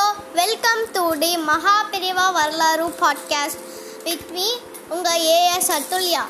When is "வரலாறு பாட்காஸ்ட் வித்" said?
2.32-4.30